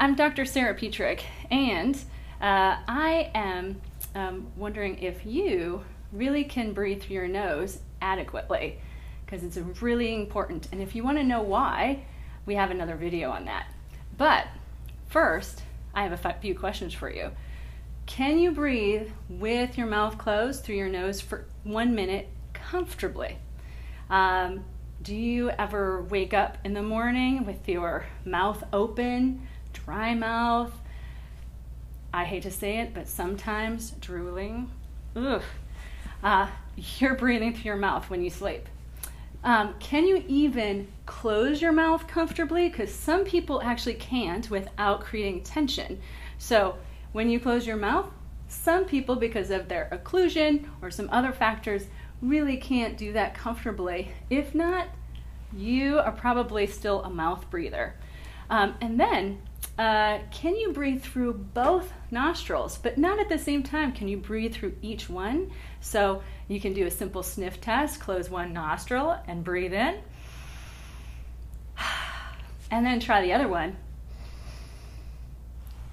I'm 0.00 0.14
Dr. 0.14 0.44
Sarah 0.44 0.76
Petrich, 0.76 1.22
and 1.50 1.96
uh, 2.40 2.78
I 2.86 3.32
am 3.34 3.80
um, 4.14 4.46
wondering 4.56 4.96
if 4.98 5.26
you 5.26 5.82
really 6.12 6.44
can 6.44 6.72
breathe 6.72 7.02
through 7.02 7.14
your 7.14 7.26
nose 7.26 7.80
adequately, 8.00 8.78
because 9.26 9.42
it's 9.42 9.56
really 9.82 10.14
important. 10.14 10.68
And 10.70 10.80
if 10.80 10.94
you 10.94 11.02
want 11.02 11.18
to 11.18 11.24
know 11.24 11.42
why, 11.42 12.04
we 12.46 12.54
have 12.54 12.70
another 12.70 12.94
video 12.94 13.30
on 13.30 13.46
that. 13.46 13.74
But 14.16 14.46
first, 15.08 15.64
I 15.92 16.04
have 16.04 16.12
a 16.12 16.34
few 16.40 16.54
questions 16.54 16.94
for 16.94 17.10
you. 17.10 17.32
Can 18.06 18.38
you 18.38 18.52
breathe 18.52 19.10
with 19.28 19.76
your 19.76 19.88
mouth 19.88 20.16
closed 20.16 20.62
through 20.62 20.76
your 20.76 20.88
nose 20.88 21.20
for 21.20 21.46
one 21.64 21.96
minute 21.96 22.28
comfortably? 22.52 23.36
Um, 24.10 24.64
do 25.02 25.16
you 25.16 25.50
ever 25.50 26.02
wake 26.04 26.34
up 26.34 26.56
in 26.64 26.74
the 26.74 26.82
morning 26.82 27.44
with 27.44 27.68
your 27.68 28.06
mouth 28.24 28.62
open, 28.72 29.46
dry 29.72 30.14
mouth? 30.14 30.72
I 32.12 32.24
hate 32.24 32.42
to 32.44 32.50
say 32.50 32.78
it, 32.78 32.94
but 32.94 33.08
sometimes 33.08 33.90
drooling. 34.00 34.70
Ugh. 35.14 35.42
Uh, 36.22 36.48
you're 36.98 37.14
breathing 37.14 37.52
through 37.52 37.64
your 37.64 37.76
mouth 37.76 38.08
when 38.10 38.22
you 38.22 38.30
sleep. 38.30 38.66
Um, 39.44 39.74
can 39.78 40.06
you 40.06 40.24
even 40.26 40.88
close 41.06 41.62
your 41.62 41.72
mouth 41.72 42.08
comfortably? 42.08 42.68
Because 42.68 42.92
some 42.92 43.24
people 43.24 43.62
actually 43.62 43.94
can't 43.94 44.50
without 44.50 45.00
creating 45.00 45.42
tension. 45.44 46.00
So 46.38 46.76
when 47.12 47.30
you 47.30 47.38
close 47.38 47.66
your 47.66 47.76
mouth, 47.76 48.10
some 48.48 48.84
people, 48.84 49.14
because 49.16 49.50
of 49.50 49.68
their 49.68 49.88
occlusion 49.92 50.66
or 50.82 50.90
some 50.90 51.08
other 51.12 51.32
factors, 51.32 51.86
really 52.20 52.56
can't 52.56 52.96
do 52.96 53.12
that 53.12 53.34
comfortably. 53.34 54.10
If 54.30 54.54
not, 54.54 54.88
you 55.54 55.98
are 55.98 56.12
probably 56.12 56.66
still 56.66 57.02
a 57.02 57.10
mouth 57.10 57.48
breather. 57.50 57.94
Um, 58.50 58.74
and 58.80 58.98
then, 58.98 59.40
uh, 59.78 60.18
can 60.32 60.56
you 60.56 60.72
breathe 60.72 61.02
through 61.02 61.32
both 61.32 61.92
nostrils, 62.10 62.78
but 62.78 62.98
not 62.98 63.20
at 63.20 63.28
the 63.28 63.38
same 63.38 63.62
time? 63.62 63.92
Can 63.92 64.08
you 64.08 64.16
breathe 64.16 64.52
through 64.52 64.74
each 64.82 65.08
one? 65.08 65.52
So 65.80 66.22
you 66.48 66.60
can 66.60 66.72
do 66.72 66.84
a 66.86 66.90
simple 66.90 67.22
sniff 67.22 67.60
test, 67.60 68.00
close 68.00 68.28
one 68.28 68.52
nostril 68.52 69.16
and 69.26 69.44
breathe 69.44 69.72
in. 69.72 70.00
And 72.70 72.84
then 72.84 73.00
try 73.00 73.22
the 73.22 73.32
other 73.32 73.48
one. 73.48 73.78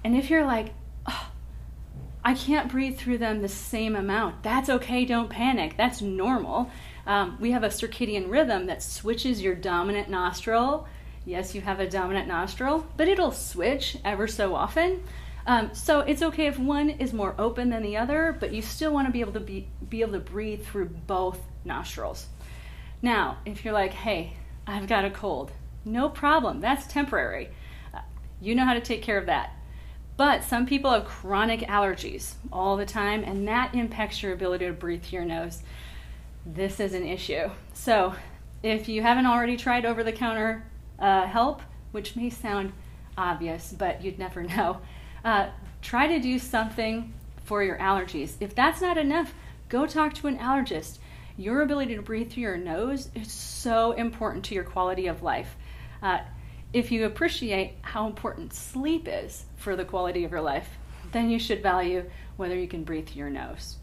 And 0.04 0.14
if 0.14 0.28
you're 0.28 0.44
like, 0.44 0.74
oh, 1.06 1.30
I 2.22 2.34
can't 2.34 2.70
breathe 2.70 2.98
through 2.98 3.16
them 3.16 3.40
the 3.40 3.48
same 3.48 3.96
amount, 3.96 4.42
that's 4.42 4.68
okay, 4.68 5.06
don't 5.06 5.30
panic. 5.30 5.78
That's 5.78 6.02
normal. 6.02 6.70
Um, 7.06 7.38
we 7.40 7.52
have 7.52 7.64
a 7.64 7.68
circadian 7.68 8.30
rhythm 8.30 8.66
that 8.66 8.82
switches 8.82 9.40
your 9.40 9.54
dominant 9.54 10.10
nostril. 10.10 10.86
Yes, 11.26 11.56
you 11.56 11.60
have 11.60 11.80
a 11.80 11.90
dominant 11.90 12.28
nostril, 12.28 12.86
but 12.96 13.08
it'll 13.08 13.32
switch 13.32 13.98
ever 14.04 14.28
so 14.28 14.54
often. 14.54 15.02
Um, 15.44 15.74
so 15.74 16.00
it's 16.00 16.22
okay 16.22 16.46
if 16.46 16.56
one 16.56 16.88
is 16.88 17.12
more 17.12 17.34
open 17.36 17.68
than 17.68 17.82
the 17.82 17.96
other, 17.96 18.36
but 18.38 18.54
you 18.54 18.62
still 18.62 18.92
want 18.92 19.08
to 19.08 19.12
be 19.12 19.20
able 19.20 19.32
to 19.32 19.40
be, 19.40 19.66
be 19.88 20.02
able 20.02 20.12
to 20.12 20.20
breathe 20.20 20.64
through 20.64 20.90
both 21.08 21.40
nostrils. 21.64 22.26
Now, 23.02 23.38
if 23.44 23.64
you're 23.64 23.74
like, 23.74 23.92
hey, 23.92 24.34
I've 24.68 24.86
got 24.86 25.04
a 25.04 25.10
cold, 25.10 25.50
no 25.84 26.08
problem. 26.08 26.60
That's 26.60 26.86
temporary. 26.86 27.50
Uh, 27.92 28.02
you 28.40 28.54
know 28.54 28.64
how 28.64 28.74
to 28.74 28.80
take 28.80 29.02
care 29.02 29.18
of 29.18 29.26
that. 29.26 29.50
But 30.16 30.44
some 30.44 30.64
people 30.64 30.92
have 30.92 31.06
chronic 31.06 31.60
allergies 31.62 32.34
all 32.52 32.76
the 32.76 32.86
time, 32.86 33.24
and 33.24 33.48
that 33.48 33.74
impacts 33.74 34.22
your 34.22 34.32
ability 34.32 34.66
to 34.66 34.72
breathe 34.72 35.02
through 35.02 35.18
your 35.18 35.28
nose. 35.28 35.62
This 36.46 36.78
is 36.78 36.94
an 36.94 37.04
issue. 37.04 37.50
So, 37.74 38.14
if 38.62 38.88
you 38.88 39.02
haven't 39.02 39.26
already 39.26 39.56
tried 39.56 39.84
over 39.84 40.04
the 40.04 40.12
counter 40.12 40.64
uh, 40.98 41.26
help, 41.26 41.62
which 41.92 42.16
may 42.16 42.30
sound 42.30 42.72
obvious, 43.16 43.74
but 43.76 44.02
you'd 44.02 44.18
never 44.18 44.42
know, 44.56 44.80
uh, 45.24 45.48
try 45.82 46.06
to 46.06 46.20
do 46.20 46.38
something 46.38 47.12
for 47.44 47.62
your 47.62 47.78
allergies. 47.78 48.34
If 48.40 48.54
that's 48.54 48.80
not 48.80 48.98
enough, 48.98 49.34
go 49.68 49.86
talk 49.86 50.14
to 50.14 50.26
an 50.26 50.38
allergist. 50.38 50.98
Your 51.38 51.62
ability 51.62 51.96
to 51.96 52.02
breathe 52.02 52.30
through 52.30 52.42
your 52.42 52.56
nose 52.56 53.10
is 53.14 53.30
so 53.30 53.92
important 53.92 54.44
to 54.46 54.54
your 54.54 54.64
quality 54.64 55.06
of 55.06 55.22
life. 55.22 55.54
Uh, 56.02 56.20
if 56.72 56.90
you 56.90 57.06
appreciate 57.06 57.74
how 57.82 58.06
important 58.06 58.52
sleep 58.52 59.06
is 59.10 59.44
for 59.56 59.76
the 59.76 59.84
quality 59.84 60.24
of 60.24 60.30
your 60.30 60.40
life, 60.40 60.68
then 61.12 61.30
you 61.30 61.38
should 61.38 61.62
value 61.62 62.04
whether 62.36 62.56
you 62.58 62.68
can 62.68 62.84
breathe 62.84 63.06
through 63.06 63.20
your 63.20 63.30
nose. 63.30 63.76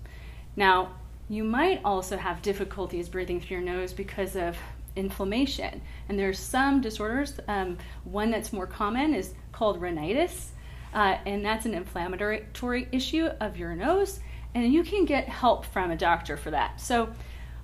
Now, 0.56 0.94
you 1.30 1.44
might 1.44 1.81
also 1.84 2.18
have 2.18 2.41
difficulties 2.41 3.09
breathing 3.09 3.40
through 3.40 3.57
your 3.57 3.66
nose 3.66 3.94
because 3.94 4.35
of 4.35 4.57
inflammation. 4.96 5.81
And 6.09 6.18
there's 6.18 6.40
some 6.40 6.81
disorders. 6.81 7.40
Um, 7.48 7.78
one 8.04 8.31
that's 8.31 8.54
more 8.54 8.68
common 8.68 9.14
is 9.14 9.34
called 9.52 9.81
rhinitis, 9.81 10.52
uh, 10.94 11.18
and 11.26 11.44
that's 11.44 11.66
an 11.66 11.74
inflammatory 11.74 12.88
issue 12.92 13.30
of 13.40 13.58
your 13.58 13.76
nose. 13.76 14.20
And 14.56 14.72
you 14.72 14.84
can 14.84 15.06
get 15.06 15.28
help 15.28 15.66
from 15.66 15.92
a 15.92 15.98
doctor 15.98 16.38
for 16.38 16.52
that. 16.52 16.80
So, 16.80 17.09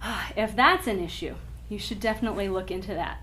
uh, 0.02 0.26
if 0.36 0.56
that's 0.56 0.88
an 0.88 1.04
issue, 1.04 1.36
you 1.68 1.78
should 1.78 2.00
definitely 2.00 2.50
look 2.50 2.72
into 2.72 2.94
that. 2.96 3.20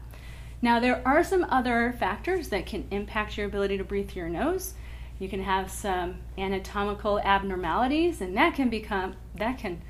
Now, 0.62 0.80
there 0.80 1.02
are 1.06 1.24
some 1.24 1.44
other 1.48 1.94
factors 1.98 2.48
that 2.48 2.66
can 2.66 2.86
impact 2.90 3.36
your 3.36 3.46
ability 3.46 3.78
to 3.78 3.84
breathe 3.84 4.10
through 4.10 4.22
your 4.22 4.30
nose. 4.30 4.74
You 5.18 5.28
can 5.28 5.42
have 5.42 5.70
some 5.70 6.16
anatomical 6.38 7.18
abnormalities, 7.20 8.20
and 8.20 8.36
that 8.36 8.54
can 8.54 8.68
become 8.68 9.16
that 9.36 9.58
can 9.58 9.82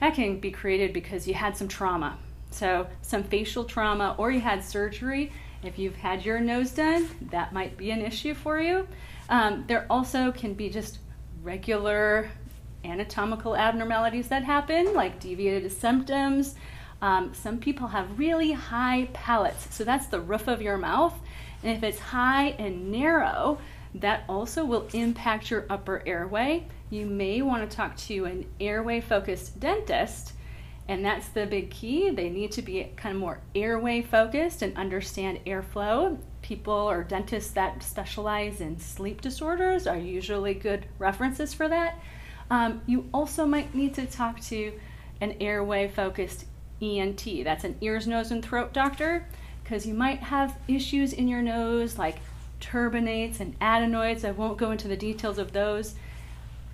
that 0.00 0.14
can 0.14 0.40
be 0.40 0.50
created 0.50 0.92
because 0.92 1.28
you 1.28 1.34
had 1.34 1.56
some 1.56 1.68
trauma. 1.68 2.18
So, 2.52 2.86
some 3.02 3.24
facial 3.24 3.64
trauma, 3.64 4.14
or 4.18 4.30
you 4.30 4.40
had 4.40 4.62
surgery. 4.62 5.32
If 5.62 5.78
you've 5.78 5.96
had 5.96 6.24
your 6.24 6.40
nose 6.40 6.72
done, 6.72 7.08
that 7.30 7.52
might 7.52 7.76
be 7.76 7.90
an 7.90 8.02
issue 8.02 8.34
for 8.34 8.60
you. 8.60 8.86
Um, 9.28 9.64
there 9.66 9.86
also 9.88 10.32
can 10.32 10.54
be 10.54 10.68
just 10.68 10.98
regular 11.42 12.30
anatomical 12.84 13.56
abnormalities 13.56 14.28
that 14.28 14.44
happen, 14.44 14.92
like 14.92 15.20
deviated 15.20 15.70
septums, 15.70 16.54
um, 17.02 17.34
some 17.34 17.58
people 17.58 17.88
have 17.88 18.16
really 18.16 18.52
high 18.52 19.08
palates, 19.12 19.74
so 19.74 19.82
that's 19.82 20.06
the 20.06 20.20
roof 20.20 20.46
of 20.46 20.62
your 20.62 20.78
mouth. 20.78 21.12
And 21.64 21.76
if 21.76 21.82
it's 21.82 21.98
high 21.98 22.50
and 22.60 22.92
narrow, 22.92 23.58
that 23.96 24.24
also 24.28 24.64
will 24.64 24.88
impact 24.92 25.50
your 25.50 25.66
upper 25.68 26.02
airway. 26.06 26.68
You 26.90 27.06
may 27.06 27.42
want 27.42 27.68
to 27.68 27.76
talk 27.76 27.96
to 27.96 28.24
an 28.26 28.46
airway 28.60 29.00
focused 29.00 29.58
dentist, 29.58 30.34
and 30.88 31.04
that's 31.04 31.28
the 31.28 31.46
big 31.46 31.70
key. 31.70 32.10
They 32.10 32.28
need 32.28 32.52
to 32.52 32.62
be 32.62 32.92
kind 32.96 33.14
of 33.14 33.20
more 33.20 33.40
airway 33.54 34.02
focused 34.02 34.62
and 34.62 34.76
understand 34.76 35.40
airflow. 35.46 36.18
People 36.42 36.74
or 36.74 37.04
dentists 37.04 37.52
that 37.52 37.82
specialize 37.82 38.60
in 38.60 38.78
sleep 38.78 39.20
disorders 39.20 39.86
are 39.86 39.96
usually 39.96 40.54
good 40.54 40.86
references 40.98 41.54
for 41.54 41.68
that. 41.68 42.00
Um, 42.50 42.82
you 42.86 43.08
also 43.14 43.46
might 43.46 43.74
need 43.74 43.94
to 43.94 44.06
talk 44.06 44.40
to 44.40 44.72
an 45.20 45.36
airway 45.40 45.88
focused 45.88 46.46
ENT. 46.82 47.24
That's 47.44 47.64
an 47.64 47.76
ears, 47.80 48.06
nose, 48.06 48.32
and 48.32 48.44
throat 48.44 48.72
doctor 48.72 49.26
because 49.62 49.86
you 49.86 49.94
might 49.94 50.18
have 50.18 50.58
issues 50.66 51.12
in 51.12 51.28
your 51.28 51.42
nose 51.42 51.96
like 51.96 52.18
turbinates 52.60 53.40
and 53.40 53.54
adenoids. 53.60 54.24
I 54.24 54.32
won't 54.32 54.58
go 54.58 54.72
into 54.72 54.88
the 54.88 54.96
details 54.96 55.38
of 55.38 55.52
those. 55.52 55.94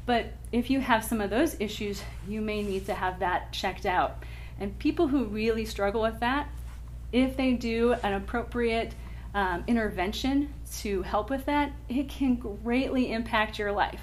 But 0.08 0.32
if 0.52 0.70
you 0.70 0.80
have 0.80 1.04
some 1.04 1.20
of 1.20 1.28
those 1.28 1.54
issues, 1.60 2.02
you 2.26 2.40
may 2.40 2.62
need 2.62 2.86
to 2.86 2.94
have 2.94 3.18
that 3.18 3.52
checked 3.52 3.84
out. 3.84 4.24
And 4.58 4.76
people 4.78 5.06
who 5.06 5.26
really 5.26 5.66
struggle 5.66 6.00
with 6.00 6.20
that, 6.20 6.48
if 7.12 7.36
they 7.36 7.52
do 7.52 7.92
an 7.92 8.14
appropriate 8.14 8.94
um, 9.34 9.64
intervention 9.66 10.54
to 10.78 11.02
help 11.02 11.28
with 11.28 11.44
that, 11.44 11.72
it 11.90 12.08
can 12.08 12.36
greatly 12.36 13.12
impact 13.12 13.58
your 13.58 13.70
life. 13.70 14.00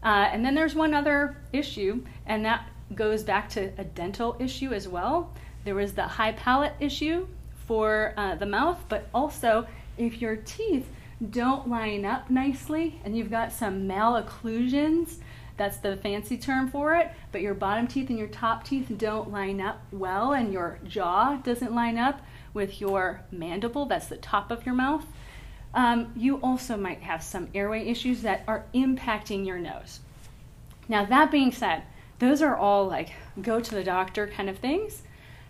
Uh, 0.00 0.28
and 0.30 0.44
then 0.44 0.54
there's 0.54 0.76
one 0.76 0.94
other 0.94 1.36
issue, 1.52 2.04
and 2.26 2.44
that 2.44 2.68
goes 2.94 3.24
back 3.24 3.48
to 3.48 3.72
a 3.78 3.84
dental 3.84 4.36
issue 4.38 4.72
as 4.72 4.86
well. 4.86 5.32
There 5.64 5.74
was 5.74 5.94
the 5.94 6.04
high 6.04 6.32
palate 6.32 6.74
issue 6.78 7.26
for 7.66 8.14
uh, 8.16 8.36
the 8.36 8.46
mouth, 8.46 8.78
but 8.88 9.08
also 9.12 9.66
if 9.98 10.22
your 10.22 10.36
teeth 10.36 10.88
don't 11.30 11.68
line 11.68 12.04
up 12.04 12.30
nicely 12.30 13.00
and 13.04 13.16
you've 13.16 13.30
got 13.30 13.52
some 13.52 13.88
malocclusions, 13.88 15.16
that's 15.56 15.78
the 15.78 15.96
fancy 15.96 16.36
term 16.36 16.68
for 16.68 16.94
it, 16.96 17.10
but 17.32 17.40
your 17.40 17.54
bottom 17.54 17.86
teeth 17.86 18.10
and 18.10 18.18
your 18.18 18.28
top 18.28 18.64
teeth 18.64 18.92
don't 18.98 19.32
line 19.32 19.60
up 19.60 19.80
well 19.90 20.32
and 20.32 20.52
your 20.52 20.78
jaw 20.84 21.36
doesn't 21.36 21.74
line 21.74 21.96
up 21.96 22.20
with 22.52 22.80
your 22.80 23.22
mandible, 23.30 23.86
that's 23.86 24.06
the 24.06 24.16
top 24.16 24.50
of 24.50 24.66
your 24.66 24.74
mouth, 24.74 25.06
um, 25.74 26.12
you 26.16 26.36
also 26.36 26.76
might 26.76 27.02
have 27.02 27.22
some 27.22 27.48
airway 27.54 27.86
issues 27.86 28.22
that 28.22 28.44
are 28.46 28.64
impacting 28.74 29.46
your 29.46 29.58
nose. 29.58 30.00
Now, 30.88 31.04
that 31.04 31.30
being 31.30 31.52
said, 31.52 31.82
those 32.18 32.40
are 32.42 32.56
all 32.56 32.86
like 32.86 33.12
go 33.40 33.60
to 33.60 33.74
the 33.74 33.84
doctor 33.84 34.26
kind 34.26 34.48
of 34.48 34.58
things. 34.58 35.02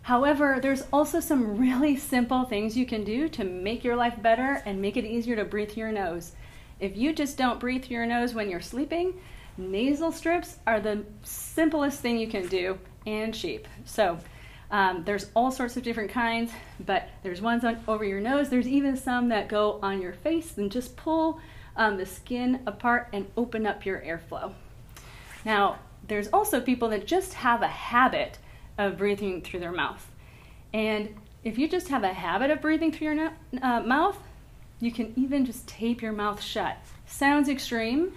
However, 0.06 0.60
there's 0.62 0.84
also 0.92 1.18
some 1.18 1.56
really 1.58 1.96
simple 1.96 2.44
things 2.44 2.76
you 2.76 2.86
can 2.86 3.02
do 3.02 3.28
to 3.30 3.42
make 3.42 3.82
your 3.82 3.96
life 3.96 4.14
better 4.22 4.62
and 4.64 4.80
make 4.80 4.96
it 4.96 5.04
easier 5.04 5.34
to 5.34 5.44
breathe 5.44 5.72
through 5.72 5.82
your 5.82 5.92
nose. 5.92 6.30
If 6.78 6.96
you 6.96 7.12
just 7.12 7.36
don't 7.36 7.58
breathe 7.58 7.84
through 7.84 7.96
your 7.96 8.06
nose 8.06 8.32
when 8.32 8.48
you're 8.48 8.60
sleeping, 8.60 9.20
nasal 9.56 10.12
strips 10.12 10.58
are 10.64 10.78
the 10.78 11.04
simplest 11.24 12.02
thing 12.02 12.18
you 12.18 12.28
can 12.28 12.46
do 12.46 12.78
and 13.04 13.34
cheap. 13.34 13.66
So, 13.84 14.18
Um, 14.68 15.04
there's 15.04 15.30
all 15.34 15.52
sorts 15.52 15.76
of 15.76 15.84
different 15.84 16.10
kinds, 16.10 16.50
but 16.84 17.08
there's 17.22 17.40
ones 17.40 17.64
on 17.64 17.78
over 17.86 18.04
your 18.04 18.20
nose. 18.20 18.48
There's 18.48 18.66
even 18.66 18.96
some 18.96 19.28
that 19.28 19.46
go 19.46 19.78
on 19.80 20.02
your 20.02 20.12
face 20.12 20.58
and 20.58 20.72
just 20.72 20.96
pull 20.96 21.40
um, 21.76 21.98
the 21.98 22.06
skin 22.06 22.62
apart 22.66 23.08
and 23.12 23.30
open 23.36 23.64
up 23.64 23.86
your 23.86 24.00
airflow. 24.00 24.52
Now, 25.44 25.78
there's 26.08 26.26
also 26.32 26.60
people 26.60 26.88
that 26.88 27.06
just 27.06 27.34
have 27.34 27.62
a 27.62 27.68
habit 27.68 28.38
of 28.78 28.98
breathing 28.98 29.42
through 29.42 29.60
their 29.60 29.72
mouth. 29.72 30.10
And 30.72 31.14
if 31.44 31.58
you 31.58 31.68
just 31.68 31.88
have 31.88 32.02
a 32.02 32.12
habit 32.12 32.50
of 32.50 32.60
breathing 32.60 32.92
through 32.92 33.14
your 33.14 33.32
uh, 33.62 33.80
mouth, 33.80 34.18
you 34.80 34.92
can 34.92 35.12
even 35.16 35.44
just 35.44 35.66
tape 35.66 36.02
your 36.02 36.12
mouth 36.12 36.42
shut. 36.42 36.76
Sounds 37.06 37.48
extreme, 37.48 38.12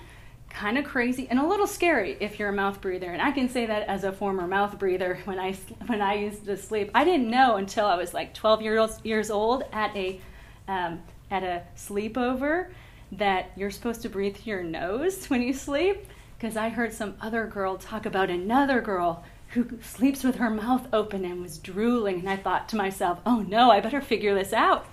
kind 0.49 0.77
of 0.77 0.83
crazy, 0.83 1.27
and 1.29 1.39
a 1.39 1.45
little 1.45 1.67
scary 1.67 2.17
if 2.19 2.39
you're 2.39 2.49
a 2.49 2.53
mouth 2.53 2.81
breather. 2.81 3.11
And 3.11 3.21
I 3.21 3.31
can 3.31 3.47
say 3.47 3.65
that 3.65 3.87
as 3.87 4.03
a 4.03 4.11
former 4.11 4.47
mouth 4.47 4.77
breather 4.77 5.19
when 5.25 5.39
I 5.39 5.53
when 5.85 6.01
I 6.01 6.15
used 6.15 6.45
to 6.45 6.57
sleep. 6.57 6.91
I 6.93 7.03
didn't 7.03 7.29
know 7.29 7.55
until 7.55 7.85
I 7.85 7.95
was 7.95 8.13
like 8.13 8.33
12 8.33 8.61
years 8.61 8.99
years 9.03 9.31
old 9.31 9.63
at 9.71 9.95
a 9.95 10.19
um, 10.67 11.01
at 11.31 11.43
a 11.43 11.63
sleepover 11.77 12.69
that 13.11 13.51
you're 13.55 13.71
supposed 13.71 14.01
to 14.01 14.09
breathe 14.09 14.37
through 14.37 14.53
your 14.53 14.63
nose 14.63 15.25
when 15.29 15.41
you 15.41 15.53
sleep. 15.53 16.05
Because 16.37 16.55
I 16.55 16.69
heard 16.69 16.93
some 16.93 17.15
other 17.19 17.45
girl 17.47 17.77
talk 17.77 18.05
about 18.05 18.29
another 18.29 18.79
girl 18.81 19.23
who 19.49 19.79
sleeps 19.81 20.23
with 20.23 20.35
her 20.35 20.49
mouth 20.49 20.87
open 20.93 21.25
and 21.25 21.41
was 21.41 21.57
drooling. 21.57 22.19
And 22.19 22.29
I 22.29 22.37
thought 22.37 22.69
to 22.69 22.75
myself, 22.75 23.19
oh 23.25 23.39
no, 23.39 23.71
I 23.71 23.79
better 23.79 24.01
figure 24.01 24.35
this 24.35 24.53
out. 24.53 24.85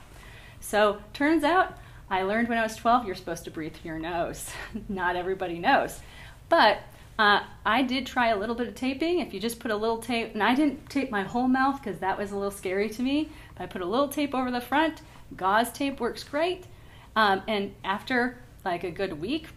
So, 0.61 0.99
turns 1.13 1.45
out 1.45 1.77
I 2.11 2.23
learned 2.23 2.49
when 2.49 2.59
I 2.59 2.63
was 2.63 2.77
12 2.77 3.07
you're 3.07 3.15
supposed 3.15 3.45
to 3.45 3.51
breathe 3.51 3.75
through 3.75 3.91
your 3.91 3.99
nose. 3.99 4.51
Not 4.89 5.17
everybody 5.17 5.59
knows. 5.59 6.01
But 6.49 6.79
uh, 7.19 7.41
I 7.65 7.83
did 7.83 8.07
try 8.07 8.29
a 8.29 8.37
little 8.37 8.55
bit 8.55 8.69
of 8.69 8.75
taping. 8.75 9.21
If 9.21 9.33
you 9.33 9.41
just 9.41 9.59
put 9.59 9.71
a 9.71 9.77
little 9.77 9.99
tape, 9.99 10.35
and 10.35 10.43
I 10.43 10.55
didn't 10.55 10.89
tape 10.91 11.11
my 11.11 11.23
whole 11.23 11.49
mouth 11.49 11.83
because 11.83 12.01
that 12.01 12.19
was 12.19 12.31
a 12.31 12.37
little 12.37 12.51
scary 12.51 12.91
to 12.91 13.03
me. 13.03 13.31
But 13.55 13.65
I 13.65 13.67
put 13.67 13.83
a 13.83 13.87
little 13.87 14.09
tape 14.09 14.35
over 14.35 14.51
the 14.51 14.61
front. 14.61 15.03
Gauze 15.35 15.73
tape 15.73 15.99
works 15.99 16.23
great. 16.25 16.67
Um, 17.15 17.43
and 17.49 17.75
after 17.83 18.39
like 18.65 18.85
a 18.85 18.91
good 18.91 19.21
week, 19.21 19.49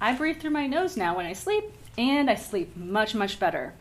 I 0.00 0.12
breathe 0.12 0.40
through 0.40 0.50
my 0.50 0.66
nose 0.66 0.96
now 0.96 1.16
when 1.16 1.26
I 1.26 1.32
sleep, 1.32 1.64
and 1.96 2.28
I 2.28 2.34
sleep 2.34 2.76
much, 2.76 3.14
much 3.14 3.38
better. 3.38 3.72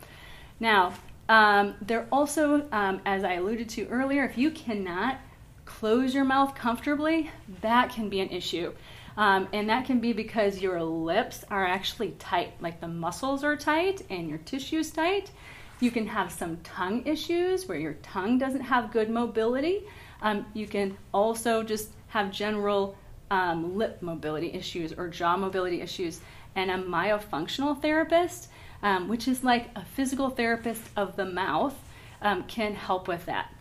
Now, 0.62 0.94
um, 1.28 1.74
there 1.82 2.08
also, 2.12 2.68
um, 2.72 3.02
as 3.04 3.24
I 3.24 3.34
alluded 3.34 3.68
to 3.70 3.88
earlier, 3.88 4.24
if 4.24 4.38
you 4.38 4.52
cannot 4.52 5.18
close 5.66 6.14
your 6.14 6.24
mouth 6.24 6.54
comfortably, 6.54 7.32
that 7.62 7.90
can 7.90 8.10
be 8.10 8.20
an 8.20 8.30
issue. 8.30 8.72
Um, 9.18 9.48
and 9.54 9.68
that 9.70 9.86
can 9.86 10.00
be 10.00 10.14
because 10.14 10.62
your 10.62 10.82
lips 10.84 11.44
are 11.50 11.66
actually 11.66 12.12
tight, 12.20 12.54
like 12.62 12.80
the 12.80 12.88
muscles 12.88 13.44
are 13.44 13.58
tight 13.58 14.04
and 14.12 14.30
your 14.30 14.38
tissue's 14.40 14.92
tight. 14.92 15.32
You 15.80 15.90
can 15.90 16.06
have 16.06 16.32
some 16.32 16.58
tongue 16.58 17.08
issues 17.08 17.68
where 17.68 17.80
your 17.80 17.96
tongue 17.96 18.38
doesn't 18.38 18.62
have 18.62 18.92
good 18.92 19.10
mobility. 19.10 19.82
Um, 20.22 20.46
you 20.54 20.68
can 20.68 20.96
also 21.12 21.64
just 21.64 21.90
have 22.10 22.32
general 22.32 22.96
um, 23.32 23.76
lip 23.76 23.98
mobility 24.02 24.54
issues 24.54 24.94
or 24.94 25.08
jaw 25.08 25.36
mobility 25.38 25.82
issues. 25.82 26.22
And 26.56 26.70
a 26.70 26.78
myofunctional 26.78 27.82
therapist, 27.82 28.50
um, 28.84 29.08
which 29.08 29.28
is 29.28 29.44
like 29.44 29.70
a 29.76 29.86
physical 29.86 30.30
therapist 30.30 30.82
of 30.96 31.16
the 31.16 31.26
mouth, 31.26 31.76
um, 32.22 32.44
can 32.44 32.76
help 32.76 33.08
with 33.08 33.26
that. 33.26 33.54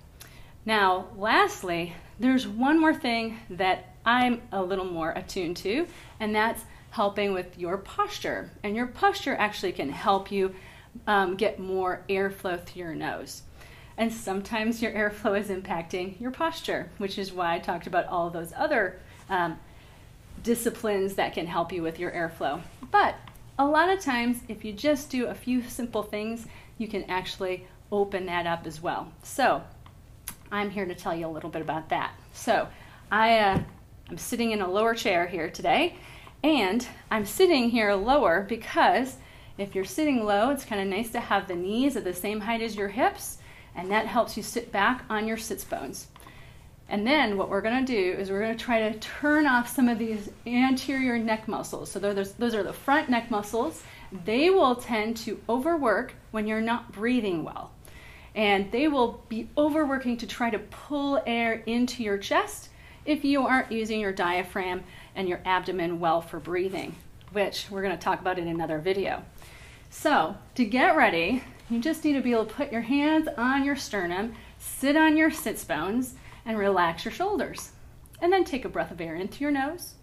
Now, 0.66 1.06
lastly, 1.16 1.94
there's 2.18 2.46
one 2.46 2.78
more 2.78 2.94
thing 2.94 3.38
that 3.50 3.94
I'm 4.04 4.42
a 4.52 4.62
little 4.62 4.84
more 4.84 5.12
attuned 5.12 5.56
to, 5.58 5.86
and 6.18 6.34
that's 6.34 6.64
helping 6.90 7.32
with 7.32 7.58
your 7.58 7.78
posture. 7.78 8.50
And 8.62 8.76
your 8.76 8.86
posture 8.86 9.34
actually 9.36 9.72
can 9.72 9.90
help 9.90 10.30
you 10.30 10.54
um, 11.06 11.36
get 11.36 11.58
more 11.58 12.02
airflow 12.08 12.62
through 12.62 12.82
your 12.82 12.94
nose. 12.94 13.42
And 13.96 14.12
sometimes 14.12 14.82
your 14.82 14.92
airflow 14.92 15.38
is 15.38 15.48
impacting 15.48 16.20
your 16.20 16.30
posture, 16.30 16.90
which 16.98 17.18
is 17.18 17.32
why 17.32 17.54
I 17.54 17.58
talked 17.58 17.86
about 17.86 18.06
all 18.06 18.30
those 18.30 18.52
other 18.56 18.98
um, 19.28 19.58
disciplines 20.42 21.14
that 21.14 21.34
can 21.34 21.46
help 21.46 21.72
you 21.72 21.82
with 21.82 21.98
your 21.98 22.10
airflow. 22.10 22.60
But 22.90 23.14
a 23.60 23.66
lot 23.66 23.90
of 23.90 24.00
times, 24.00 24.38
if 24.48 24.64
you 24.64 24.72
just 24.72 25.10
do 25.10 25.26
a 25.26 25.34
few 25.34 25.62
simple 25.62 26.02
things, 26.02 26.46
you 26.78 26.88
can 26.88 27.04
actually 27.10 27.66
open 27.92 28.24
that 28.24 28.46
up 28.46 28.66
as 28.66 28.80
well. 28.80 29.12
So, 29.22 29.62
I'm 30.50 30.70
here 30.70 30.86
to 30.86 30.94
tell 30.94 31.14
you 31.14 31.26
a 31.26 31.28
little 31.28 31.50
bit 31.50 31.60
about 31.60 31.90
that. 31.90 32.14
So, 32.32 32.68
I, 33.12 33.38
uh, 33.38 33.62
I'm 34.08 34.16
sitting 34.16 34.52
in 34.52 34.62
a 34.62 34.70
lower 34.70 34.94
chair 34.94 35.26
here 35.26 35.50
today, 35.50 35.96
and 36.42 36.88
I'm 37.10 37.26
sitting 37.26 37.68
here 37.68 37.92
lower 37.92 38.46
because 38.48 39.18
if 39.58 39.74
you're 39.74 39.84
sitting 39.84 40.24
low, 40.24 40.48
it's 40.48 40.64
kind 40.64 40.80
of 40.80 40.88
nice 40.88 41.10
to 41.10 41.20
have 41.20 41.46
the 41.46 41.54
knees 41.54 41.96
at 41.96 42.04
the 42.04 42.14
same 42.14 42.40
height 42.40 42.62
as 42.62 42.76
your 42.76 42.88
hips, 42.88 43.36
and 43.76 43.90
that 43.90 44.06
helps 44.06 44.38
you 44.38 44.42
sit 44.42 44.72
back 44.72 45.04
on 45.10 45.28
your 45.28 45.36
sits 45.36 45.64
bones. 45.64 46.06
And 46.90 47.06
then 47.06 47.38
what 47.38 47.48
we're 47.48 47.62
going 47.62 47.86
to 47.86 47.92
do 47.92 48.20
is 48.20 48.30
we're 48.30 48.40
going 48.40 48.56
to 48.56 48.64
try 48.64 48.90
to 48.90 48.98
turn 48.98 49.46
off 49.46 49.74
some 49.74 49.88
of 49.88 49.98
these 49.98 50.28
anterior 50.46 51.16
neck 51.18 51.48
muscles. 51.48 51.90
So 51.90 51.98
those, 51.98 52.34
those 52.34 52.54
are 52.54 52.62
the 52.62 52.72
front 52.72 53.08
neck 53.08 53.30
muscles. 53.30 53.82
They 54.24 54.50
will 54.50 54.74
tend 54.74 55.16
to 55.18 55.40
overwork 55.48 56.14
when 56.32 56.46
you're 56.46 56.60
not 56.60 56.92
breathing 56.92 57.44
well 57.44 57.70
and 58.34 58.70
they 58.70 58.88
will 58.88 59.24
be 59.28 59.48
overworking 59.56 60.16
to 60.18 60.26
try 60.26 60.50
to 60.50 60.58
pull 60.58 61.22
air 61.26 61.62
into 61.66 62.02
your 62.02 62.18
chest 62.18 62.68
if 63.04 63.24
you 63.24 63.42
aren't 63.42 63.72
using 63.72 64.00
your 64.00 64.12
diaphragm 64.12 64.84
and 65.14 65.28
your 65.28 65.40
abdomen 65.44 65.98
well 65.98 66.20
for 66.20 66.38
breathing, 66.38 66.94
which 67.32 67.66
we're 67.70 67.82
going 67.82 67.96
to 67.96 68.02
talk 68.02 68.20
about 68.20 68.38
in 68.38 68.46
another 68.46 68.78
video. 68.78 69.22
So, 69.88 70.36
to 70.54 70.64
get 70.64 70.96
ready, 70.96 71.42
you 71.68 71.80
just 71.80 72.04
need 72.04 72.12
to 72.12 72.20
be 72.20 72.32
able 72.32 72.46
to 72.46 72.54
put 72.54 72.70
your 72.70 72.82
hands 72.82 73.28
on 73.36 73.64
your 73.64 73.74
sternum, 73.74 74.34
sit 74.58 74.96
on 74.96 75.16
your 75.16 75.30
sits 75.30 75.64
bones, 75.64 76.14
and 76.50 76.58
relax 76.58 77.04
your 77.04 77.12
shoulders. 77.12 77.70
And 78.20 78.32
then 78.32 78.44
take 78.44 78.64
a 78.64 78.68
breath 78.68 78.90
of 78.90 79.00
air 79.00 79.14
in 79.14 79.28
through 79.28 79.46
your 79.46 79.50
nose, 79.52 79.94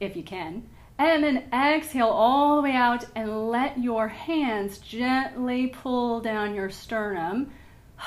if 0.00 0.16
you 0.16 0.22
can, 0.22 0.66
and 0.98 1.22
then 1.22 1.44
exhale 1.52 2.08
all 2.08 2.56
the 2.56 2.62
way 2.62 2.72
out 2.72 3.04
and 3.14 3.50
let 3.50 3.78
your 3.78 4.08
hands 4.08 4.78
gently 4.78 5.68
pull 5.68 6.20
down 6.20 6.54
your 6.54 6.70
sternum. 6.70 7.52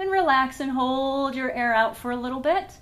And 0.00 0.12
relax 0.12 0.60
and 0.60 0.70
hold 0.70 1.34
your 1.34 1.50
air 1.50 1.74
out 1.74 1.96
for 1.96 2.12
a 2.12 2.16
little 2.16 2.38
bit 2.38 2.72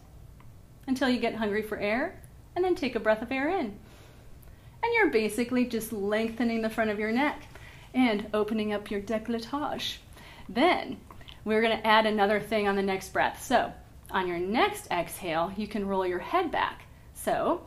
until 0.86 1.08
you 1.08 1.18
get 1.18 1.34
hungry 1.34 1.62
for 1.62 1.78
air. 1.78 2.20
And 2.54 2.62
then 2.62 2.74
take 2.74 2.94
a 2.94 3.00
breath 3.00 3.22
of 3.22 3.32
air 3.32 3.48
in. 3.48 3.78
And 4.82 4.92
you're 4.92 5.08
basically 5.08 5.64
just 5.64 5.94
lengthening 5.94 6.60
the 6.60 6.68
front 6.68 6.90
of 6.90 6.98
your 6.98 7.12
neck 7.12 7.44
and 7.94 8.28
opening 8.34 8.74
up 8.74 8.90
your 8.90 9.00
décolletage. 9.00 9.96
Then 10.46 10.98
we're 11.46 11.62
going 11.62 11.78
to 11.78 11.86
add 11.86 12.04
another 12.04 12.40
thing 12.40 12.68
on 12.68 12.76
the 12.76 12.82
next 12.82 13.14
breath. 13.14 13.42
So 13.42 13.72
on 14.10 14.28
your 14.28 14.38
next 14.38 14.90
exhale, 14.90 15.50
you 15.56 15.66
can 15.66 15.88
roll 15.88 16.06
your 16.06 16.18
head 16.18 16.52
back. 16.52 16.82
So 17.14 17.62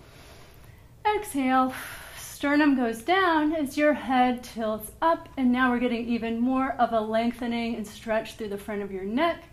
Exhale, 1.06 1.74
sternum 2.18 2.76
goes 2.76 3.02
down 3.02 3.56
as 3.56 3.78
your 3.78 3.94
head 3.94 4.44
tilts 4.44 4.92
up, 5.02 5.30
and 5.38 5.52
now 5.52 5.72
we're 5.72 5.80
getting 5.80 6.08
even 6.08 6.40
more 6.40 6.72
of 6.74 6.92
a 6.92 7.00
lengthening 7.00 7.76
and 7.76 7.88
stretch 7.88 8.36
through 8.36 8.50
the 8.50 8.58
front 8.58 8.82
of 8.82 8.92
your 8.92 9.06
neck. 9.06 9.44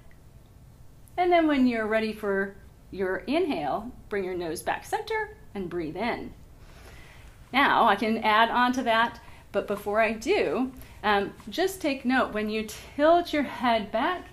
And 1.17 1.33
then 1.33 1.47
when 1.47 1.67
you're 1.67 1.87
ready 1.87 2.13
for 2.13 2.57
your 2.91 3.19
inhale, 3.19 3.91
bring 4.09 4.25
your 4.25 4.37
nose 4.37 4.63
back 4.63 4.85
center 4.85 5.37
and 5.55 5.71
breathe 5.71 5.97
in. 5.97 6.33
Now 7.53 7.87
I 7.87 7.97
can 7.97 8.19
add 8.19 8.51
on 8.51 8.73
to 8.75 8.83
that, 8.83 9.21
but 9.53 9.67
before 9.67 10.01
I 10.01 10.13
do, 10.13 10.73
um, 11.03 11.33
just 11.49 11.81
take 11.81 12.05
note 12.05 12.33
when 12.33 12.51
you 12.51 12.67
tilt 12.97 13.33
your 13.33 13.45
head 13.45 13.91
back, 13.93 14.27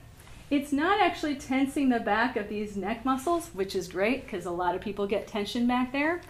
it's 0.50 0.72
not 0.72 1.00
actually 1.00 1.36
tensing 1.36 1.90
the 1.90 2.00
back 2.00 2.36
of 2.36 2.50
these 2.50 2.76
neck 2.76 3.06
muscles, 3.06 3.50
which 3.54 3.76
is 3.76 3.88
great 3.88 4.26
because 4.26 4.46
a 4.46 4.52
lot 4.52 4.76
of 4.76 4.82
people 4.82 5.08
get 5.08 5.28
tension 5.28 5.68
back 5.68 5.92
there 5.92 6.22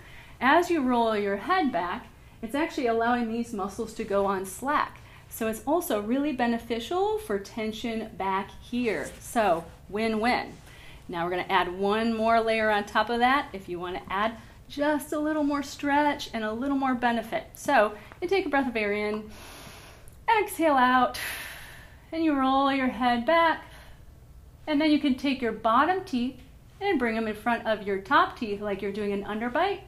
as 0.44 0.70
you 0.70 0.82
roll 0.82 1.16
your 1.16 1.38
head 1.38 1.72
back, 1.72 2.08
it's 2.42 2.54
actually 2.54 2.88
allowing 2.88 3.32
these 3.32 3.54
muscles 3.54 3.94
to 3.94 4.04
go 4.04 4.26
on 4.26 4.46
slack. 4.46 5.00
So 5.30 5.48
it's 5.48 5.64
also 5.66 6.02
really 6.02 6.34
beneficial 6.34 7.18
for 7.18 7.40
tension 7.40 8.10
back 8.18 8.52
here. 8.62 9.10
So 9.20 9.64
win-win. 9.88 10.54
Now 11.08 11.24
we're 11.24 11.32
going 11.32 11.46
to 11.46 11.52
add 11.52 11.72
one 11.72 12.14
more 12.14 12.42
layer 12.42 12.70
on 12.70 12.84
top 12.84 13.10
of 13.10 13.20
that 13.20 13.48
if 13.54 13.70
you 13.70 13.80
want 13.80 13.96
to 13.96 14.14
add 14.14 14.36
just 14.68 15.14
a 15.14 15.20
little 15.20 15.44
more 15.44 15.64
stretch 15.64 16.30
and 16.34 16.44
a 16.44 16.52
little 16.52 16.78
more 16.78 16.96
benefit. 16.96 17.46
So 17.56 17.94
you 18.22 18.28
take 18.28 18.46
a 18.46 18.50
breath 18.50 18.68
of 18.68 18.76
air 18.76 18.94
in, 18.94 19.30
exhale 20.40 20.76
out, 20.76 21.20
and 22.12 22.24
you 22.24 22.34
roll 22.34 22.72
your 22.72 22.88
head 22.88 23.26
back. 23.26 23.64
And 24.66 24.80
then 24.80 24.92
you 24.92 25.00
can 25.00 25.16
take 25.16 25.42
your 25.42 25.52
bottom 25.52 26.04
teeth 26.06 26.40
and 26.80 26.98
bring 26.98 27.16
them 27.16 27.28
in 27.28 27.36
front 27.36 27.68
of 27.68 27.84
your 27.84 28.00
top 28.00 28.38
teeth 28.38 28.62
like 28.62 28.82
you're 28.82 28.92
doing 28.92 29.12
an 29.12 29.24
underbite 29.26 29.82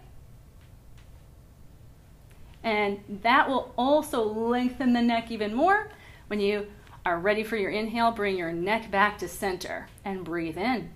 and 2.65 2.99
that 3.21 3.47
will 3.47 3.71
also 3.77 4.23
lengthen 4.23 4.91
the 4.91 5.01
neck 5.01 5.31
even 5.31 5.53
more. 5.53 5.87
When 6.27 6.39
you 6.39 6.65
are 7.05 7.19
ready 7.19 7.43
for 7.43 7.55
your 7.55 7.69
inhale, 7.69 8.11
bring 8.11 8.35
your 8.37 8.51
neck 8.51 8.89
back 8.89 9.19
to 9.19 9.27
center 9.29 9.87
and 10.03 10.25
breathe 10.25 10.57
in. 10.57 10.89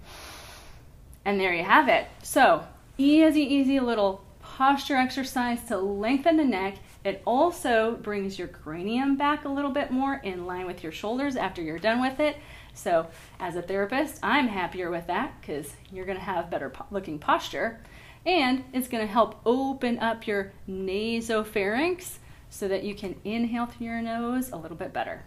And 1.24 1.40
there 1.40 1.54
you 1.54 1.64
have 1.64 1.88
it. 1.88 2.08
So, 2.24 2.66
easy, 3.00 3.42
easy 3.42 3.80
little 3.80 4.22
posture 4.42 4.98
exercise 4.98 5.64
to 5.64 5.78
lengthen 5.78 6.36
the 6.38 6.44
neck. 6.44 6.76
It 7.06 7.22
also 7.26 7.98
brings 8.02 8.38
your 8.38 8.50
cranium 8.50 9.16
back 9.16 9.46
a 9.46 9.50
little 9.50 9.72
bit 9.72 9.90
more 9.90 10.16
in 10.16 10.46
line 10.46 10.68
with 10.68 10.84
your 10.84 10.92
shoulders 10.92 11.38
after 11.38 11.62
you're 11.62 11.80
done 11.80 12.02
with 12.02 12.20
it. 12.20 12.36
So, 12.74 13.08
as 13.40 13.56
a 13.56 13.62
therapist, 13.62 14.20
I'm 14.22 14.50
happier 14.50 14.92
with 14.92 15.08
that 15.08 15.40
because 15.40 15.74
you're 15.92 16.06
going 16.06 16.18
to 16.18 16.24
have 16.24 16.52
better 16.52 16.70
po- 16.70 16.86
looking 16.92 17.20
posture. 17.20 17.80
And 18.26 18.66
it's 18.74 18.90
going 18.90 19.06
to 19.06 19.12
help 19.12 19.40
open 19.46 20.00
up 20.00 20.28
your 20.28 20.52
nasopharynx 20.70 22.18
so 22.50 22.68
that 22.68 22.84
you 22.84 22.96
can 22.96 23.16
inhale 23.24 23.66
through 23.66 23.88
your 23.88 24.02
nose 24.02 24.52
a 24.52 24.58
little 24.58 24.78
bit 24.78 24.92
better. 24.92 25.24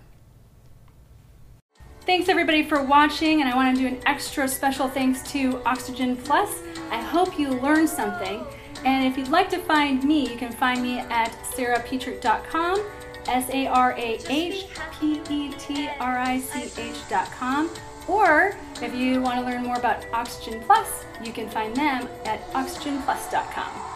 Thanks 2.05 2.29
everybody 2.29 2.65
for 2.65 2.83
watching, 2.83 3.43
and 3.43 3.49
I 3.49 3.55
want 3.55 3.77
to 3.77 3.81
do 3.81 3.87
an 3.87 4.03
extra 4.07 4.49
special 4.49 4.89
thanks 4.89 5.23
to 5.31 5.63
Oxygen 5.65 6.17
Plus. 6.17 6.61
I 6.91 7.01
hope 7.01 7.39
you 7.39 7.51
learned 7.51 7.89
something. 7.89 8.45
And 8.85 9.07
if 9.07 9.17
you'd 9.17 9.29
like 9.29 9.49
to 9.51 9.59
find 9.59 10.03
me, 10.03 10.29
you 10.29 10.37
can 10.37 10.51
find 10.51 10.83
me 10.83 10.99
at 10.99 11.31
sarahpetrich.com, 11.45 12.85
S 13.29 13.49
A 13.51 13.69
R 13.69 13.93
A 13.93 14.19
H 14.29 14.67
P 14.99 15.21
E 15.31 15.53
T 15.53 15.89
R 16.01 16.19
I 16.19 16.41
C 16.41 16.83
H.com. 16.83 17.71
Or 18.09 18.57
if 18.83 18.93
you 18.97 19.23
want 19.23 19.39
to 19.39 19.47
learn 19.47 19.63
more 19.63 19.77
about 19.77 20.05
Oxygen 20.13 20.61
Plus, 20.63 21.05
you 21.23 21.33
can 21.33 21.49
find 21.49 21.75
them 21.77 22.09
at 22.25 22.45
oxygenplus.com. 22.53 23.92